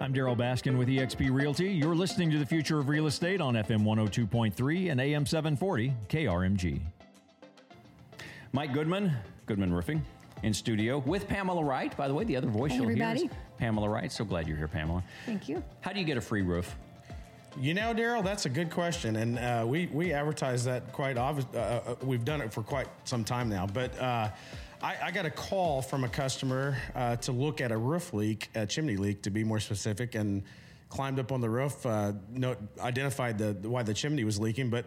I'm 0.00 0.14
Darryl 0.14 0.34
Baskin 0.36 0.78
with 0.78 0.88
eXp 0.88 1.30
Realty. 1.30 1.68
You're 1.72 1.94
listening 1.94 2.30
to 2.30 2.38
the 2.38 2.46
future 2.46 2.78
of 2.78 2.88
real 2.88 3.06
estate 3.06 3.42
on 3.42 3.52
FM 3.52 3.82
102.3 3.82 4.90
and 4.90 4.98
AM 4.98 5.26
740 5.26 5.94
KRMG. 6.08 6.80
Mike 8.52 8.72
Goodman, 8.72 9.12
Goodman 9.44 9.72
Roofing, 9.74 10.02
in 10.42 10.54
studio 10.54 10.98
with 11.04 11.28
Pamela 11.28 11.62
Wright. 11.62 11.94
By 11.98 12.08
the 12.08 12.14
way, 12.14 12.24
the 12.24 12.34
other 12.34 12.46
voice 12.46 12.70
Hey, 12.70 12.76
you'll 12.78 12.84
everybody. 12.86 13.20
hear 13.20 13.30
is 13.30 13.36
Pamela 13.58 13.90
Wright. 13.90 14.10
So 14.10 14.24
glad 14.24 14.48
you're 14.48 14.56
here, 14.56 14.68
Pamela. 14.68 15.04
Thank 15.26 15.50
you. 15.50 15.62
How 15.82 15.92
do 15.92 16.00
you 16.00 16.06
get 16.06 16.16
a 16.16 16.22
free 16.22 16.42
roof? 16.42 16.74
You 17.58 17.74
know, 17.74 17.92
Darryl, 17.92 18.22
that's 18.22 18.46
a 18.46 18.48
good 18.48 18.70
question, 18.70 19.16
and 19.16 19.38
uh, 19.38 19.64
we 19.66 19.86
we 19.86 20.12
advertise 20.12 20.64
that 20.64 20.92
quite 20.92 21.18
obvious. 21.18 21.46
Uh, 21.52 21.58
uh, 21.58 21.94
we've 22.04 22.24
done 22.24 22.40
it 22.40 22.52
for 22.52 22.62
quite 22.62 22.86
some 23.04 23.24
time 23.24 23.48
now, 23.48 23.66
but 23.66 23.98
uh, 23.98 24.30
I, 24.80 24.96
I 25.04 25.10
got 25.10 25.26
a 25.26 25.30
call 25.30 25.82
from 25.82 26.04
a 26.04 26.08
customer 26.08 26.78
uh, 26.94 27.16
to 27.16 27.32
look 27.32 27.60
at 27.60 27.72
a 27.72 27.76
roof 27.76 28.14
leak, 28.14 28.50
a 28.54 28.66
chimney 28.66 28.96
leak, 28.96 29.22
to 29.22 29.30
be 29.30 29.42
more 29.42 29.58
specific, 29.58 30.14
and 30.14 30.44
climbed 30.90 31.18
up 31.18 31.32
on 31.32 31.40
the 31.40 31.50
roof, 31.50 31.84
uh, 31.84 32.12
no, 32.30 32.56
identified 32.80 33.36
the 33.36 33.68
why 33.68 33.82
the 33.82 33.94
chimney 33.94 34.22
was 34.22 34.38
leaking, 34.38 34.70
but 34.70 34.84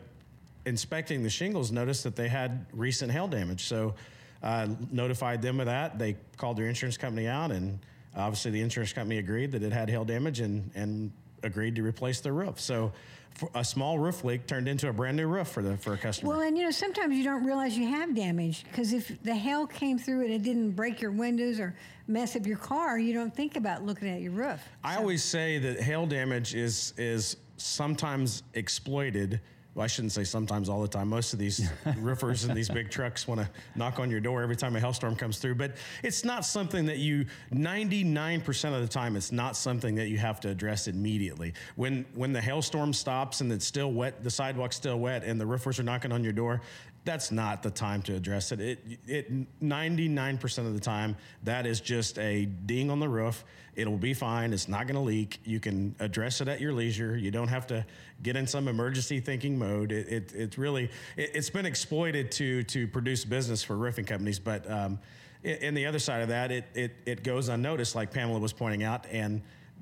inspecting 0.65 1.21
the 1.21 1.29
shingles, 1.29 1.69
noticed 1.69 2.05
that 2.05 2.15
they 2.15 2.29
had 2.29 2.65
recent 2.71 3.11
hail 3.11 3.27
damage. 3.27 3.65
So, 3.65 3.93
uh, 4.41 4.67
notified 4.89 5.41
them 5.41 5.59
of 5.59 5.65
that. 5.65 5.99
They 5.99 6.15
called 6.37 6.57
their 6.57 6.67
insurance 6.67 6.97
company 6.97 7.27
out, 7.27 7.51
and 7.51 7.79
obviously 8.15 8.51
the 8.51 8.61
insurance 8.61 8.93
company 8.93 9.17
agreed 9.17 9.51
that 9.51 9.63
it 9.63 9.73
had 9.73 9.89
hail 9.89 10.05
damage 10.05 10.39
and 10.39 10.71
and 10.75 11.11
agreed 11.43 11.75
to 11.75 11.83
replace 11.83 12.19
their 12.21 12.33
roof. 12.33 12.59
So, 12.59 12.91
for 13.35 13.49
a 13.55 13.63
small 13.63 13.97
roof 13.97 14.23
leak 14.23 14.45
turned 14.45 14.67
into 14.67 14.89
a 14.89 14.93
brand 14.93 15.17
new 15.17 15.27
roof 15.27 15.47
for 15.47 15.63
the 15.63 15.75
for 15.77 15.93
a 15.93 15.97
customer. 15.97 16.29
Well, 16.29 16.41
and 16.41 16.57
you 16.57 16.63
know, 16.63 16.71
sometimes 16.71 17.15
you 17.15 17.23
don't 17.23 17.43
realize 17.43 17.77
you 17.77 17.87
have 17.87 18.15
damage 18.15 18.63
because 18.65 18.93
if 18.93 19.21
the 19.23 19.33
hail 19.33 19.65
came 19.65 19.97
through 19.97 20.21
and 20.25 20.33
it 20.33 20.43
didn't 20.43 20.71
break 20.71 21.01
your 21.01 21.11
windows 21.11 21.59
or 21.59 21.75
mess 22.07 22.35
up 22.35 22.45
your 22.45 22.57
car, 22.57 22.99
you 22.99 23.13
don't 23.13 23.35
think 23.35 23.55
about 23.55 23.83
looking 23.83 24.07
at 24.07 24.21
your 24.21 24.31
roof. 24.31 24.61
I 24.83 24.97
always 24.97 25.23
say 25.23 25.57
that 25.59 25.79
hail 25.81 26.05
damage 26.05 26.53
is 26.53 26.93
is 26.97 27.37
sometimes 27.57 28.43
exploited. 28.53 29.39
Well, 29.75 29.83
I 29.83 29.87
shouldn't 29.87 30.11
say 30.11 30.23
sometimes 30.23 30.69
all 30.69 30.81
the 30.81 30.87
time. 30.87 31.07
Most 31.07 31.33
of 31.33 31.39
these 31.39 31.67
roofers 31.97 32.43
and 32.43 32.55
these 32.55 32.69
big 32.69 32.91
trucks 32.91 33.27
want 33.27 33.41
to 33.41 33.49
knock 33.75 33.99
on 33.99 34.11
your 34.11 34.19
door 34.19 34.43
every 34.43 34.55
time 34.55 34.75
a 34.75 34.79
hailstorm 34.79 35.15
comes 35.15 35.39
through. 35.39 35.55
But 35.55 35.77
it's 36.03 36.23
not 36.23 36.45
something 36.45 36.85
that 36.85 36.99
you 36.99 37.25
99% 37.51 38.75
of 38.75 38.81
the 38.81 38.87
time 38.87 39.15
it's 39.15 39.31
not 39.31 39.57
something 39.57 39.95
that 39.95 40.09
you 40.09 40.19
have 40.19 40.39
to 40.41 40.49
address 40.49 40.87
immediately. 40.87 41.53
When 41.75 42.05
when 42.13 42.33
the 42.33 42.41
hailstorm 42.41 42.93
stops 42.93 43.41
and 43.41 43.51
it's 43.51 43.65
still 43.65 43.91
wet, 43.91 44.23
the 44.23 44.31
sidewalk's 44.31 44.75
still 44.75 44.99
wet 44.99 45.23
and 45.23 45.41
the 45.41 45.45
roofers 45.45 45.79
are 45.79 45.83
knocking 45.83 46.11
on 46.11 46.23
your 46.23 46.33
door, 46.33 46.61
that's 47.05 47.31
not 47.31 47.63
the 47.63 47.69
time 47.69 48.01
to 48.03 48.15
address 48.15 48.51
it. 48.51 48.59
It 48.59 48.79
it 49.05 49.61
99% 49.61 50.57
of 50.59 50.73
the 50.73 50.79
time 50.79 51.15
that 51.43 51.65
is 51.65 51.81
just 51.81 52.17
a 52.19 52.45
ding 52.45 52.89
on 52.89 52.99
the 52.99 53.09
roof. 53.09 53.43
It'll 53.75 53.97
be 53.97 54.13
fine. 54.13 54.53
It's 54.53 54.67
not 54.67 54.83
going 54.87 54.95
to 54.95 55.01
leak. 55.01 55.39
You 55.43 55.59
can 55.59 55.95
address 55.99 56.41
it 56.41 56.47
at 56.47 56.61
your 56.61 56.73
leisure. 56.73 57.17
You 57.17 57.31
don't 57.31 57.47
have 57.47 57.67
to 57.67 57.85
get 58.21 58.35
in 58.35 58.45
some 58.45 58.67
emergency 58.67 59.19
thinking 59.19 59.57
mode. 59.57 59.91
It, 59.91 60.07
it 60.07 60.33
it's 60.33 60.57
really 60.57 60.85
it, 61.17 61.31
it's 61.33 61.49
been 61.49 61.65
exploited 61.65 62.31
to 62.33 62.63
to 62.63 62.87
produce 62.87 63.25
business 63.25 63.63
for 63.63 63.75
roofing 63.75 64.05
companies, 64.05 64.39
but 64.39 64.69
um, 64.69 64.99
and 65.43 65.75
the 65.75 65.85
other 65.85 65.99
side 65.99 66.21
of 66.21 66.29
that, 66.29 66.51
it 66.51 66.65
it 66.73 66.95
it 67.05 67.23
goes 67.23 67.49
unnoticed, 67.49 67.95
like 67.95 68.11
Pamela 68.11 68.39
was 68.39 68.53
pointing 68.53 68.83
out, 68.83 69.05
and 69.11 69.41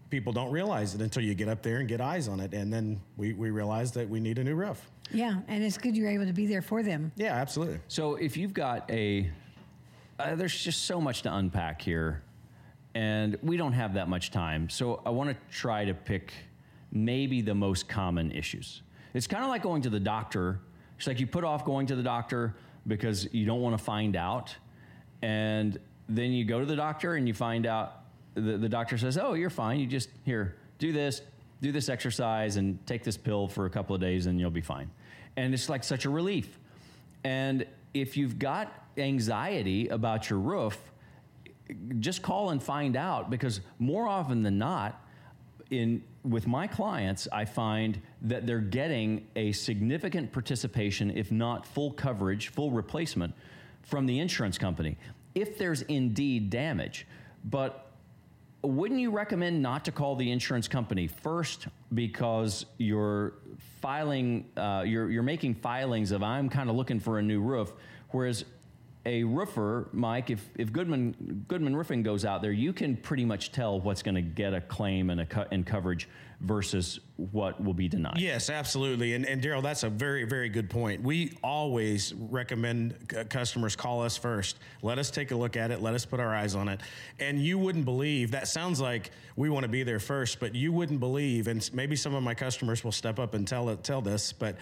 people 0.09 0.33
don't 0.33 0.51
realize 0.51 0.95
it 0.95 1.01
until 1.01 1.23
you 1.23 1.35
get 1.35 1.47
up 1.47 1.61
there 1.61 1.77
and 1.77 1.87
get 1.87 2.01
eyes 2.01 2.27
on 2.27 2.39
it, 2.39 2.53
and 2.53 2.73
then 2.73 2.99
we 3.17 3.33
we 3.33 3.51
realize 3.51 3.91
that 3.91 4.09
we 4.09 4.19
need 4.19 4.39
a 4.39 4.43
new 4.43 4.55
roof. 4.55 4.89
Yeah, 5.13 5.41
and 5.47 5.63
it's 5.63 5.77
good 5.77 5.95
you're 5.95 6.09
able 6.09 6.25
to 6.25 6.33
be 6.33 6.47
there 6.47 6.61
for 6.61 6.83
them. 6.83 7.11
Yeah, 7.15 7.35
absolutely. 7.35 7.79
So 7.87 8.15
if 8.15 8.37
you've 8.37 8.53
got 8.53 8.89
a, 8.89 9.29
uh, 10.19 10.35
there's 10.35 10.55
just 10.55 10.85
so 10.85 11.01
much 11.01 11.21
to 11.23 11.33
unpack 11.33 11.81
here, 11.81 12.23
and 12.93 13.37
we 13.41 13.57
don't 13.57 13.73
have 13.73 13.93
that 13.95 14.09
much 14.09 14.31
time. 14.31 14.69
So 14.69 15.01
I 15.05 15.09
want 15.09 15.29
to 15.29 15.55
try 15.55 15.85
to 15.85 15.93
pick 15.93 16.33
maybe 16.91 17.41
the 17.41 17.55
most 17.55 17.87
common 17.87 18.31
issues. 18.31 18.81
It's 19.13 19.27
kind 19.27 19.43
of 19.43 19.49
like 19.49 19.63
going 19.63 19.81
to 19.83 19.89
the 19.89 19.99
doctor. 19.99 20.59
It's 20.97 21.07
like 21.07 21.19
you 21.19 21.27
put 21.27 21.43
off 21.43 21.65
going 21.65 21.87
to 21.87 21.95
the 21.95 22.03
doctor 22.03 22.55
because 22.87 23.31
you 23.33 23.45
don't 23.45 23.61
want 23.61 23.77
to 23.77 23.83
find 23.83 24.15
out, 24.15 24.55
and 25.21 25.79
then 26.09 26.31
you 26.31 26.45
go 26.45 26.59
to 26.59 26.65
the 26.65 26.75
doctor 26.75 27.15
and 27.15 27.27
you 27.27 27.33
find 27.33 27.65
out 27.65 28.03
the, 28.35 28.57
the 28.57 28.69
doctor 28.69 28.97
says, 28.97 29.17
"Oh, 29.17 29.33
you're 29.33 29.49
fine. 29.49 29.79
You 29.79 29.87
just 29.87 30.09
here 30.25 30.57
do 30.79 30.91
this." 30.91 31.21
Do 31.61 31.71
this 31.71 31.89
exercise 31.89 32.57
and 32.57 32.85
take 32.87 33.03
this 33.03 33.17
pill 33.17 33.47
for 33.47 33.65
a 33.65 33.69
couple 33.69 33.95
of 33.95 34.01
days, 34.01 34.25
and 34.25 34.39
you'll 34.39 34.49
be 34.49 34.61
fine. 34.61 34.89
And 35.37 35.53
it's 35.53 35.69
like 35.69 35.83
such 35.83 36.05
a 36.05 36.09
relief. 36.09 36.59
And 37.23 37.65
if 37.93 38.17
you've 38.17 38.39
got 38.39 38.73
anxiety 38.97 39.87
about 39.89 40.29
your 40.29 40.39
roof, 40.39 40.77
just 41.99 42.21
call 42.21 42.49
and 42.49 42.61
find 42.61 42.95
out 42.95 43.29
because 43.29 43.61
more 43.79 44.07
often 44.07 44.43
than 44.43 44.57
not, 44.57 45.01
in 45.69 46.03
with 46.23 46.45
my 46.45 46.67
clients, 46.67 47.27
I 47.31 47.45
find 47.45 47.99
that 48.23 48.45
they're 48.45 48.59
getting 48.59 49.27
a 49.35 49.51
significant 49.53 50.31
participation, 50.31 51.09
if 51.17 51.31
not 51.31 51.65
full 51.65 51.91
coverage, 51.91 52.49
full 52.49 52.71
replacement 52.71 53.33
from 53.81 54.05
the 54.05 54.19
insurance 54.19 54.57
company, 54.57 54.97
if 55.33 55.57
there's 55.57 55.81
indeed 55.83 56.49
damage. 56.49 57.07
But 57.43 57.90
wouldn't 58.63 58.99
you 58.99 59.11
recommend 59.11 59.61
not 59.61 59.85
to 59.85 59.91
call 59.91 60.15
the 60.15 60.31
insurance 60.31 60.67
company 60.67 61.07
first 61.07 61.67
because 61.93 62.65
you're 62.77 63.33
filing, 63.81 64.45
uh, 64.55 64.83
you're, 64.85 65.09
you're 65.09 65.23
making 65.23 65.55
filings 65.55 66.11
of 66.11 66.21
I'm 66.21 66.49
kind 66.49 66.69
of 66.69 66.75
looking 66.75 66.99
for 66.99 67.19
a 67.19 67.21
new 67.21 67.41
roof, 67.41 67.73
whereas 68.09 68.45
a 69.05 69.23
roofer, 69.23 69.89
Mike, 69.93 70.29
if, 70.29 70.47
if 70.55 70.71
Goodman 70.71 71.45
Goodman 71.47 71.75
Roofing 71.75 72.03
goes 72.03 72.23
out 72.23 72.41
there, 72.41 72.51
you 72.51 72.71
can 72.71 72.95
pretty 72.95 73.25
much 73.25 73.51
tell 73.51 73.79
what's 73.79 74.03
going 74.03 74.15
to 74.15 74.21
get 74.21 74.53
a 74.53 74.61
claim 74.61 75.09
and 75.09 75.21
a 75.21 75.25
co- 75.25 75.47
and 75.51 75.65
coverage 75.65 76.07
versus 76.39 76.99
what 77.15 77.63
will 77.63 77.73
be 77.73 77.87
denied. 77.87 78.19
Yes, 78.19 78.49
absolutely. 78.49 79.13
And, 79.13 79.25
and 79.25 79.41
Darryl, 79.41 79.63
that's 79.63 79.83
a 79.83 79.89
very, 79.89 80.23
very 80.25 80.49
good 80.49 80.69
point. 80.69 81.01
We 81.01 81.37
always 81.43 82.13
recommend 82.13 82.95
c- 83.11 83.23
customers 83.25 83.75
call 83.75 84.03
us 84.03 84.17
first. 84.17 84.59
Let 84.83 84.99
us 84.99 85.09
take 85.09 85.31
a 85.31 85.35
look 85.35 85.57
at 85.57 85.71
it. 85.71 85.81
Let 85.81 85.95
us 85.95 86.05
put 86.05 86.19
our 86.19 86.33
eyes 86.33 86.53
on 86.53 86.67
it. 86.67 86.81
And 87.19 87.39
you 87.39 87.57
wouldn't 87.57 87.85
believe 87.85 88.31
that 88.31 88.47
sounds 88.47 88.79
like 88.79 89.11
we 89.35 89.49
want 89.49 89.63
to 89.63 89.69
be 89.69 89.81
there 89.81 89.99
first, 89.99 90.39
but 90.39 90.53
you 90.53 90.71
wouldn't 90.71 90.99
believe, 90.99 91.47
and 91.47 91.67
maybe 91.73 91.95
some 91.95 92.13
of 92.13 92.21
my 92.21 92.35
customers 92.35 92.83
will 92.83 92.91
step 92.91 93.17
up 93.17 93.33
and 93.33 93.47
tell 93.47 93.75
tell 93.77 94.01
this, 94.01 94.31
but 94.31 94.57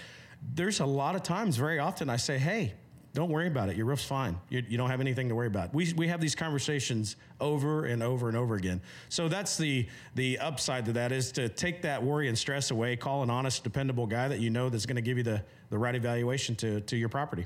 there's 0.53 0.79
a 0.79 0.85
lot 0.85 1.15
of 1.15 1.23
times, 1.23 1.57
very 1.57 1.79
often, 1.79 2.09
I 2.09 2.15
say, 2.15 2.37
hey, 2.37 2.73
don't 3.13 3.29
worry 3.29 3.47
about 3.47 3.69
it. 3.69 3.75
Your 3.75 3.85
roof's 3.87 4.03
fine. 4.03 4.39
You, 4.49 4.63
you 4.67 4.77
don't 4.77 4.89
have 4.89 5.01
anything 5.01 5.29
to 5.29 5.35
worry 5.35 5.47
about. 5.47 5.73
We, 5.73 5.93
we 5.93 6.07
have 6.07 6.21
these 6.21 6.35
conversations 6.35 7.15
over 7.39 7.85
and 7.85 8.03
over 8.03 8.27
and 8.27 8.37
over 8.37 8.55
again. 8.55 8.81
So 9.09 9.27
that's 9.27 9.57
the 9.57 9.87
the 10.15 10.37
upside 10.39 10.85
to 10.85 10.93
that 10.93 11.11
is 11.11 11.31
to 11.33 11.49
take 11.49 11.81
that 11.81 12.03
worry 12.03 12.27
and 12.27 12.37
stress 12.37 12.71
away. 12.71 12.95
Call 12.95 13.23
an 13.23 13.29
honest, 13.29 13.63
dependable 13.63 14.05
guy 14.05 14.27
that 14.27 14.39
you 14.39 14.49
know 14.49 14.69
that's 14.69 14.85
going 14.85 14.95
to 14.97 15.01
give 15.01 15.17
you 15.17 15.23
the, 15.23 15.41
the 15.69 15.77
right 15.77 15.95
evaluation 15.95 16.55
to, 16.57 16.81
to 16.81 16.97
your 16.97 17.09
property. 17.09 17.45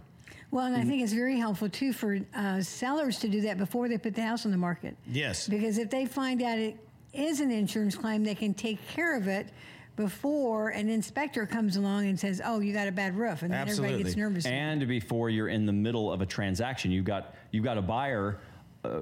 Well, 0.52 0.66
and 0.66 0.76
I 0.76 0.84
think 0.84 1.02
it's 1.02 1.14
very 1.14 1.38
helpful 1.38 1.70
too 1.70 1.94
for 1.94 2.20
uh, 2.36 2.62
sellers 2.62 3.18
to 3.20 3.28
do 3.28 3.42
that 3.42 3.58
before 3.58 3.88
they 3.88 3.98
put 3.98 4.14
the 4.14 4.22
house 4.22 4.46
on 4.46 4.52
the 4.52 4.58
market. 4.58 4.96
Yes. 5.08 5.48
Because 5.48 5.80
if 5.80 5.90
they 5.90 6.06
find 6.06 6.44
out 6.44 6.60
it 6.60 6.78
is 7.12 7.40
an 7.40 7.50
insurance 7.50 7.96
claim, 7.96 8.24
they 8.24 8.36
can 8.36 8.54
take 8.54 8.86
care 8.90 9.18
of 9.18 9.28
it 9.28 9.48
before 9.96 10.70
an 10.70 10.90
inspector 10.90 11.46
comes 11.46 11.76
along 11.76 12.08
and 12.08 12.20
says, 12.20 12.42
"Oh, 12.44 12.60
you 12.60 12.74
got 12.74 12.88
a 12.88 12.92
bad 12.92 13.16
roof," 13.16 13.44
and 13.44 13.52
then 13.54 13.62
everybody 13.68 13.98
gets 13.98 14.10
Absolutely. 14.10 14.22
nervous. 14.22 14.46
and 14.46 14.88
before 14.88 15.30
you're 15.30 15.50
in 15.50 15.66
the 15.66 15.74
middle 15.74 16.12
of 16.12 16.22
a 16.22 16.26
transaction 16.26 16.92
you've 16.92 17.06
got 17.06 17.36
you've 17.52 17.64
got 17.64 17.78
a 17.78 17.82
buyer 17.82 18.40
uh, 18.84 19.02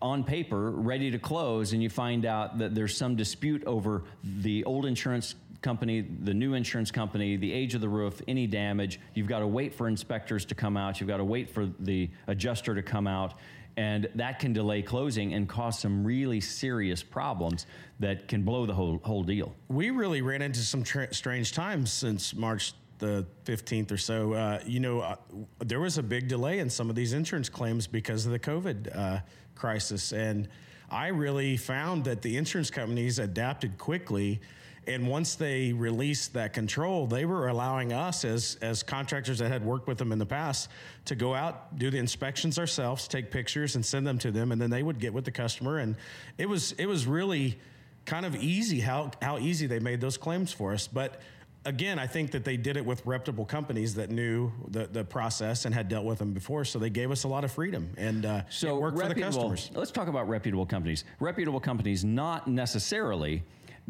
on 0.00 0.24
paper 0.24 0.70
ready 0.70 1.10
to 1.10 1.18
close 1.18 1.72
and 1.72 1.82
you 1.82 1.90
find 1.90 2.24
out 2.24 2.58
that 2.58 2.74
there's 2.74 2.96
some 2.96 3.14
dispute 3.16 3.62
over 3.64 4.04
the 4.22 4.64
old 4.64 4.86
insurance 4.86 5.34
company 5.60 6.06
the 6.22 6.34
new 6.34 6.54
insurance 6.54 6.90
company 6.90 7.36
the 7.36 7.52
age 7.52 7.74
of 7.74 7.80
the 7.80 7.88
roof 7.88 8.22
any 8.28 8.46
damage 8.46 9.00
you've 9.14 9.26
got 9.26 9.40
to 9.40 9.46
wait 9.46 9.74
for 9.74 9.88
inspectors 9.88 10.44
to 10.44 10.54
come 10.54 10.76
out 10.76 11.00
you've 11.00 11.08
got 11.08 11.16
to 11.16 11.24
wait 11.24 11.50
for 11.50 11.66
the 11.80 12.08
adjuster 12.28 12.74
to 12.74 12.82
come 12.82 13.06
out 13.06 13.34
and 13.76 14.08
that 14.14 14.38
can 14.38 14.52
delay 14.52 14.82
closing 14.82 15.34
and 15.34 15.48
cause 15.48 15.78
some 15.78 16.04
really 16.04 16.40
serious 16.40 17.02
problems 17.02 17.66
that 17.98 18.28
can 18.28 18.42
blow 18.42 18.66
the 18.66 18.74
whole 18.74 19.00
whole 19.04 19.24
deal 19.24 19.52
we 19.68 19.90
really 19.90 20.22
ran 20.22 20.42
into 20.42 20.60
some 20.60 20.84
tra- 20.84 21.12
strange 21.12 21.52
times 21.52 21.92
since 21.92 22.34
March 22.34 22.72
the 22.98 23.26
15th 23.44 23.92
or 23.92 23.96
so. 23.96 24.32
Uh, 24.32 24.60
you 24.66 24.80
know, 24.80 25.00
uh, 25.00 25.16
there 25.60 25.80
was 25.80 25.98
a 25.98 26.02
big 26.02 26.28
delay 26.28 26.58
in 26.58 26.68
some 26.68 26.90
of 26.90 26.96
these 26.96 27.12
insurance 27.12 27.48
claims 27.48 27.86
because 27.86 28.26
of 28.26 28.32
the 28.32 28.38
COVID 28.38 28.96
uh, 28.96 29.20
crisis. 29.54 30.12
And 30.12 30.48
I 30.90 31.08
really 31.08 31.56
found 31.56 32.04
that 32.04 32.22
the 32.22 32.36
insurance 32.36 32.70
companies 32.70 33.18
adapted 33.18 33.78
quickly. 33.78 34.40
And 34.88 35.06
once 35.06 35.34
they 35.34 35.74
released 35.74 36.32
that 36.32 36.54
control, 36.54 37.06
they 37.06 37.26
were 37.26 37.48
allowing 37.48 37.92
us 37.92 38.24
as, 38.24 38.56
as 38.62 38.82
contractors 38.82 39.38
that 39.38 39.50
had 39.50 39.62
worked 39.62 39.86
with 39.86 39.98
them 39.98 40.12
in 40.12 40.18
the 40.18 40.26
past 40.26 40.70
to 41.04 41.14
go 41.14 41.34
out, 41.34 41.78
do 41.78 41.90
the 41.90 41.98
inspections 41.98 42.58
ourselves, 42.58 43.06
take 43.06 43.30
pictures 43.30 43.74
and 43.74 43.84
send 43.84 44.06
them 44.06 44.16
to 44.18 44.30
them. 44.30 44.50
And 44.50 44.58
then 44.60 44.70
they 44.70 44.82
would 44.82 44.98
get 44.98 45.12
with 45.12 45.26
the 45.26 45.30
customer. 45.30 45.78
And 45.78 45.94
it 46.38 46.48
was, 46.48 46.72
it 46.72 46.86
was 46.86 47.06
really 47.06 47.58
kind 48.06 48.24
of 48.24 48.34
easy 48.36 48.80
how, 48.80 49.10
how 49.20 49.38
easy 49.38 49.66
they 49.66 49.78
made 49.78 50.00
those 50.00 50.16
claims 50.16 50.54
for 50.54 50.72
us. 50.72 50.88
But 50.88 51.20
again, 51.66 51.98
I 51.98 52.06
think 52.06 52.30
that 52.30 52.46
they 52.46 52.56
did 52.56 52.78
it 52.78 52.86
with 52.86 53.04
reputable 53.04 53.44
companies 53.44 53.94
that 53.96 54.08
knew 54.08 54.50
the, 54.68 54.86
the 54.86 55.04
process 55.04 55.66
and 55.66 55.74
had 55.74 55.90
dealt 55.90 56.06
with 56.06 56.18
them 56.18 56.32
before. 56.32 56.64
So 56.64 56.78
they 56.78 56.88
gave 56.88 57.10
us 57.10 57.24
a 57.24 57.28
lot 57.28 57.44
of 57.44 57.52
freedom 57.52 57.90
and 57.98 58.24
uh, 58.24 58.42
So 58.48 58.74
it 58.76 58.80
worked 58.80 58.98
for 58.98 59.08
the 59.08 59.20
customers. 59.20 59.70
Let's 59.74 59.90
talk 59.90 60.08
about 60.08 60.30
reputable 60.30 60.64
companies. 60.64 61.04
Reputable 61.20 61.60
companies, 61.60 62.06
not 62.06 62.48
necessarily 62.48 63.42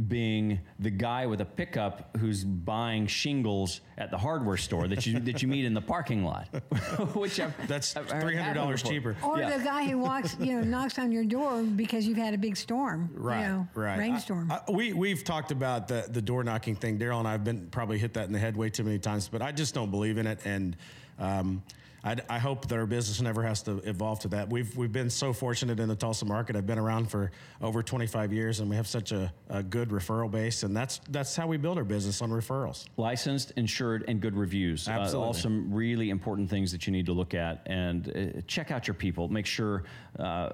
being 0.06 0.60
the 0.78 0.90
guy 0.90 1.26
with 1.26 1.40
a 1.40 1.44
pickup 1.44 2.16
who's 2.18 2.44
buying 2.44 3.06
shingles 3.08 3.80
at 3.96 4.10
the 4.12 4.16
hardware 4.18 4.56
store 4.56 4.86
that 4.86 5.04
you 5.06 5.18
that 5.18 5.42
you 5.42 5.48
meet 5.48 5.64
in 5.64 5.74
the 5.74 5.80
parking 5.80 6.24
lot. 6.24 6.46
Which 7.16 7.40
I've, 7.40 7.66
That's 7.66 7.92
three 7.94 8.36
hundred 8.36 8.54
dollars 8.54 8.82
cheaper. 8.82 9.16
Or 9.24 9.38
Yeah. 9.40 9.58
the 9.58 9.64
guy 9.64 9.84
who 9.88 9.98
walks, 9.98 10.36
you 10.38 10.52
know, 10.56 10.62
knocks 10.62 10.98
on 11.00 11.10
your 11.10 11.24
door 11.24 11.62
because 11.62 12.06
you've 12.06 12.16
had 12.18 12.32
a 12.32 12.38
big 12.38 12.56
storm, 12.56 13.10
Right, 13.12 13.40
you 13.42 13.48
know, 13.48 13.68
right. 13.74 13.98
rainstorm. 13.98 14.52
I- 14.52 14.60
I- 14.68 14.70
we 14.70 14.92
we've 14.92 15.24
talked 15.24 15.50
about 15.50 15.88
the 15.88 16.06
the 16.08 16.22
door 16.22 16.44
knocking 16.44 16.76
thing. 16.76 16.98
Darryl 16.98 17.18
and 17.18 17.26
I've 17.26 17.42
been 17.42 17.66
probably 17.70 17.98
hit 17.98 18.14
that 18.14 18.26
in 18.26 18.32
the 18.32 18.38
head 18.38 18.56
way 18.56 18.70
too 18.70 18.84
many 18.84 18.98
times, 19.00 19.28
but 19.28 19.42
I 19.42 19.50
just 19.50 19.74
don't 19.74 19.90
believe 19.90 20.18
in 20.18 20.26
it, 20.28 20.38
and 20.44 20.76
um, 21.18 21.62
I, 22.04 22.16
I 22.28 22.38
hope 22.38 22.68
that 22.68 22.78
our 22.78 22.86
business 22.86 23.20
never 23.20 23.42
has 23.42 23.62
to 23.62 23.78
evolve 23.88 24.20
to 24.20 24.28
that. 24.28 24.48
We've 24.48 24.74
we've 24.76 24.92
been 24.92 25.10
so 25.10 25.32
fortunate 25.32 25.80
in 25.80 25.88
the 25.88 25.96
Tulsa 25.96 26.24
market. 26.24 26.56
I've 26.56 26.66
been 26.66 26.78
around 26.78 27.10
for 27.10 27.30
over 27.60 27.82
25 27.82 28.32
years, 28.32 28.60
and 28.60 28.70
we 28.70 28.76
have 28.76 28.86
such 28.86 29.12
a, 29.12 29.32
a 29.48 29.62
good 29.62 29.88
referral 29.90 30.30
base, 30.30 30.62
and 30.62 30.76
that's 30.76 31.00
that's 31.10 31.34
how 31.34 31.46
we 31.46 31.56
build 31.56 31.78
our 31.78 31.84
business 31.84 32.22
on 32.22 32.30
referrals. 32.30 32.86
licensed, 32.96 33.52
insured, 33.56 34.04
and 34.08 34.20
good 34.20 34.36
reviews. 34.36 34.86
Uh, 34.88 35.12
all 35.16 35.34
some 35.34 35.72
really 35.72 36.10
important 36.10 36.48
things 36.48 36.70
that 36.72 36.86
you 36.86 36.92
need 36.92 37.06
to 37.06 37.12
look 37.12 37.34
at 37.34 37.62
and 37.66 38.08
uh, 38.36 38.40
check 38.46 38.70
out 38.70 38.86
your 38.86 38.94
people. 38.94 39.28
Make 39.28 39.46
sure 39.46 39.84
uh, 40.18 40.50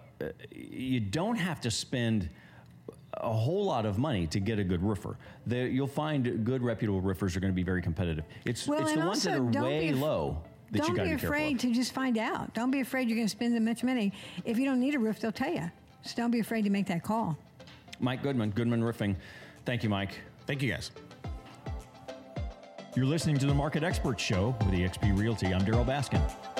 you 0.50 1.00
don't 1.00 1.36
have 1.36 1.60
to 1.62 1.70
spend 1.70 2.30
a 3.18 3.32
whole 3.32 3.64
lot 3.64 3.86
of 3.86 3.98
money 3.98 4.26
to 4.26 4.40
get 4.40 4.58
a 4.58 4.64
good 4.64 4.82
roofer. 4.82 5.16
The, 5.46 5.58
you'll 5.58 5.86
find 5.86 6.44
good 6.44 6.62
reputable 6.62 7.00
roofers 7.00 7.36
are 7.36 7.40
going 7.40 7.52
to 7.52 7.56
be 7.56 7.62
very 7.62 7.82
competitive. 7.82 8.24
It's 8.44 8.66
well, 8.66 8.80
it's 8.80 8.92
the 8.92 9.00
ones 9.00 9.22
that 9.24 9.38
are 9.38 9.62
way 9.62 9.80
be 9.80 9.88
af- 9.90 10.00
low 10.00 10.42
that 10.74 10.82
don't 10.82 10.90
you 10.90 10.96
got 10.96 11.02
to 11.04 11.10
be 11.10 11.16
be 11.16 11.24
afraid 11.24 11.60
to 11.60 11.72
just 11.72 11.92
find 11.92 12.18
out. 12.18 12.52
Don't 12.52 12.70
be 12.70 12.80
afraid 12.80 13.08
you're 13.08 13.16
going 13.16 13.26
to 13.26 13.30
spend 13.30 13.54
that 13.54 13.62
much 13.62 13.82
money. 13.82 14.12
If 14.44 14.58
you 14.58 14.64
don't 14.64 14.80
need 14.80 14.94
a 14.94 14.98
roof, 14.98 15.20
they'll 15.20 15.32
tell 15.32 15.52
you. 15.52 15.70
So 16.02 16.14
don't 16.16 16.30
be 16.30 16.40
afraid 16.40 16.62
to 16.64 16.70
make 16.70 16.86
that 16.86 17.02
call. 17.02 17.38
Mike 18.00 18.22
Goodman, 18.22 18.50
Goodman 18.50 18.82
Roofing. 18.82 19.16
Thank 19.64 19.82
you, 19.82 19.88
Mike. 19.88 20.18
Thank 20.46 20.62
you, 20.62 20.70
guys. 20.70 20.90
You're 22.94 23.06
listening 23.06 23.38
to 23.38 23.46
the 23.46 23.54
Market 23.54 23.82
Expert 23.82 24.20
Show 24.20 24.54
with 24.60 24.70
eXp 24.70 25.18
Realty. 25.18 25.54
I'm 25.54 25.62
Darryl 25.62 25.86
Baskin. 25.86 26.53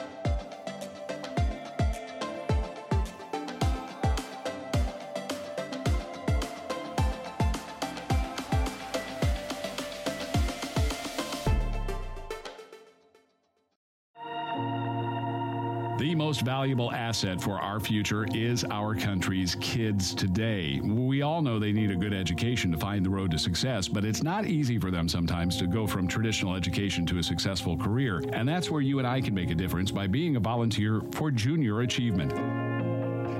The 15.96 16.12
most 16.12 16.41
valuable 16.41 16.91
asset 16.91 17.41
for 17.41 17.61
our 17.61 17.79
future 17.79 18.26
is 18.35 18.64
our 18.64 18.96
country's 18.96 19.55
kids 19.61 20.12
today. 20.12 20.81
We 20.82 21.23
all 21.23 21.41
know 21.41 21.61
they 21.61 21.70
need 21.70 21.93
a 21.93 21.96
good 21.96 22.12
education 22.12 22.73
to 22.73 22.79
find 22.79 23.06
the 23.06 23.11
road 23.11 23.31
to 23.31 23.38
success, 23.38 23.87
but 23.87 24.05
it's 24.05 24.20
not 24.20 24.44
easy 24.44 24.76
for 24.76 24.91
them 24.91 25.08
sometimes 25.08 25.56
to 25.58 25.69
go 25.69 25.87
from 25.87 26.08
traditional 26.08 26.56
education 26.56 27.06
to 27.06 27.19
a 27.19 27.23
successful 27.23 27.76
career. 27.76 28.25
And 28.32 28.49
that's 28.49 28.73
where 28.73 28.81
you 28.81 28.99
and 28.99 29.06
I 29.06 29.20
can 29.20 29.35
make 29.35 29.50
a 29.50 29.55
difference 29.55 29.93
by 29.93 30.08
being 30.08 30.35
a 30.35 30.41
volunteer 30.41 31.00
for 31.12 31.31
Junior 31.31 31.82
Achievement. 31.82 32.63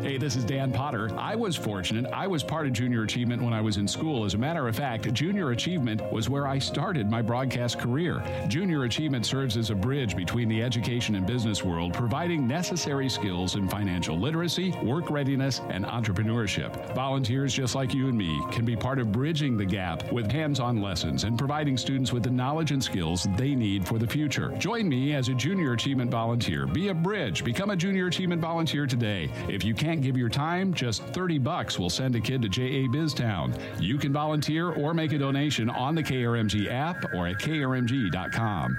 Hey, 0.03 0.19
this 0.19 0.37
is 0.37 0.45
Dan 0.45 0.73
Potter. 0.73 1.11
I 1.19 1.35
was 1.35 1.57
fortunate. 1.57 2.07
I 2.13 2.27
was 2.27 2.43
part 2.43 2.67
of 2.67 2.73
Junior 2.73 3.03
Achievement 3.03 3.43
when 3.43 3.53
I 3.53 3.61
was 3.61 3.77
in 3.77 3.89
school. 3.89 4.25
As 4.25 4.35
a 4.35 4.39
matter 4.39 4.69
of 4.69 4.77
fact, 4.77 5.13
Junior 5.13 5.51
Achievement 5.51 6.03
was 6.13 6.29
where 6.29 6.47
I 6.47 6.59
started 6.59 7.11
my 7.11 7.23
broadcast 7.23 7.79
career. 7.79 8.23
Junior 8.49 8.85
Achievement 8.85 9.27
serves 9.27 9.57
as 9.57 9.71
a 9.71 9.75
bridge 9.75 10.17
between 10.17 10.49
the 10.49 10.63
education 10.63 11.15
and 11.15 11.27
business 11.27 11.65
world, 11.65 11.93
providing 11.95 12.47
necessary 12.47 13.09
skills 13.09 13.57
in 13.57 13.69
financial 13.69 14.19
literacy, 14.19 14.73
work 14.83 15.11
readiness, 15.11 15.61
and 15.71 15.85
entrepreneurship. 15.85 16.95
Volunteers 16.95 17.53
just 17.53 17.75
like 17.75 17.95
you 17.95 18.09
and 18.09 18.17
me 18.17 18.41
can 18.53 18.65
be 18.65 18.77
part 18.77 18.99
of 18.99 19.13
bridging 19.13 19.57
the 19.57 19.65
gap 19.65 20.11
with 20.13 20.31
hands 20.31 20.61
on 20.61 20.81
lessons 20.81 21.25
and 21.25 21.39
providing 21.39 21.77
students 21.77 22.13
with 22.13 22.23
the 22.23 22.31
knowledge 22.31 22.73
and 22.73 22.83
skills 22.83 23.27
they 23.37 23.55
need 23.55 23.87
for 23.87 23.99
the 23.99 24.07
future. 24.07 24.55
Join 24.59 24.89
me 24.89 25.15
as 25.15 25.29
a 25.29 25.35
Junior 25.35 25.73
Achievement 25.73 26.11
volunteer. 26.11 26.67
Be 26.67 26.89
a 26.89 26.95
bridge. 26.95 27.45
Become 27.45 27.71
a 27.71 27.77
Junior 27.77 28.07
Achievement 28.07 28.41
volunteer 28.41 28.87
today. 28.87 29.31
If 29.49 29.65
you 29.75 29.87
can't 29.87 30.03
give 30.03 30.17
your 30.17 30.29
time, 30.29 30.73
just 30.73 31.03
30 31.03 31.39
bucks 31.39 31.81
will 31.81 31.91
send 31.91 32.15
a 32.15 32.21
kid 32.21 32.43
to 32.43 32.49
JA 32.49 32.87
BizTown. 32.95 33.59
You 33.81 33.99
can 33.99 34.13
volunteer 34.13 34.71
or 34.71 34.95
make 34.95 35.13
a 35.13 35.19
donation 35.19 35.69
on 35.69 35.97
the 35.97 36.03
KRMG 36.03 36.71
app 36.71 37.13
or 37.13 37.27
at 37.27 37.39
krmg.com. 37.39 38.77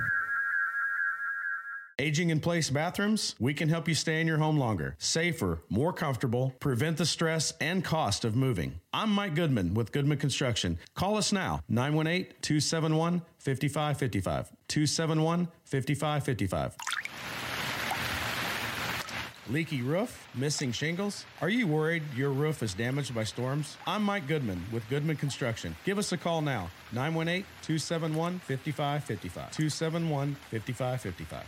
Aging 2.00 2.30
in 2.30 2.40
place 2.40 2.70
bathrooms, 2.70 3.36
we 3.40 3.54
can 3.54 3.68
help 3.68 3.88
you 3.88 3.96
stay 3.96 4.22
in 4.22 4.28
your 4.28 4.38
home 4.38 4.58
longer, 4.58 4.96
safer, 4.98 5.62
more 5.70 5.92
comfortable, 5.92 6.54
prevent 6.60 6.98
the 6.98 7.06
stress 7.06 7.54
and 7.60 7.84
cost 7.84 8.24
of 8.24 8.36
moving. 8.36 8.80
I'm 8.94 9.10
Mike 9.12 9.36
Goodman 9.36 9.74
with 9.74 9.92
Goodman 9.92 10.18
Construction. 10.18 10.78
Call 10.94 11.18
us 11.18 11.34
now, 11.34 11.62
918 11.68 12.34
271 12.42 13.22
5555. 13.38 14.52
271 14.68 15.48
5555. 15.66 16.76
Leaky 19.48 19.84
roof? 19.84 20.28
Missing 20.34 20.72
shingles? 20.72 21.24
Are 21.40 21.50
you 21.50 21.68
worried 21.68 22.02
your 22.16 22.32
roof 22.32 22.64
is 22.64 22.74
damaged 22.74 23.14
by 23.14 23.24
storms? 23.24 23.78
I'm 23.86 24.02
Mike 24.02 24.28
Goodman 24.28 24.64
with 24.72 24.90
Goodman 24.90 25.18
Construction. 25.18 25.76
Give 25.86 26.00
us 26.00 26.12
a 26.12 26.18
call 26.18 26.42
now, 26.42 26.72
918 26.94 27.46
271 27.62 28.40
5555. 28.40 29.52
271 29.52 30.36
5555. 30.50 31.44